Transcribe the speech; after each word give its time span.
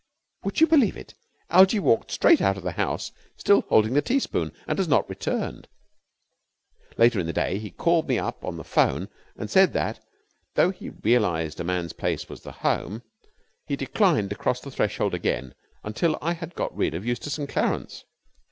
Would 0.43 0.59
you 0.59 0.65
believe 0.65 0.97
it? 0.97 1.13
Algie 1.51 1.77
walked 1.77 2.09
straight 2.09 2.41
out 2.41 2.57
of 2.57 2.63
the 2.63 2.71
house, 2.71 3.11
still 3.37 3.61
holding 3.69 3.93
the 3.93 4.01
teaspoon, 4.01 4.51
and 4.65 4.79
has 4.79 4.87
not 4.87 5.07
returned. 5.07 5.67
Later 6.97 7.19
in 7.19 7.27
the 7.27 7.33
day 7.33 7.59
he 7.59 7.69
called 7.69 8.09
me 8.09 8.17
up 8.17 8.43
on 8.43 8.57
the 8.57 8.63
phone 8.63 9.09
and 9.37 9.47
said 9.47 9.73
that, 9.73 10.03
though 10.55 10.71
he 10.71 10.89
realized 10.89 11.59
that 11.59 11.61
a 11.61 11.65
man's 11.65 11.93
place 11.93 12.27
was 12.27 12.41
the 12.41 12.51
home, 12.51 13.03
he 13.67 13.75
declined 13.75 14.31
to 14.31 14.35
cross 14.35 14.59
the 14.59 14.71
threshold 14.71 15.13
again 15.13 15.53
until 15.83 16.17
I 16.19 16.33
had 16.33 16.55
got 16.55 16.75
rid 16.75 16.95
of 16.95 17.05
Eustace 17.05 17.37
and 17.37 17.47
Clarence. 17.47 18.03